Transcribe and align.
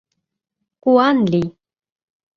Куан 0.83 1.17
лий!» 1.31 1.47